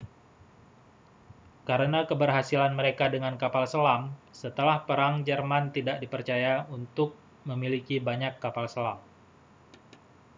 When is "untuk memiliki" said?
6.77-7.95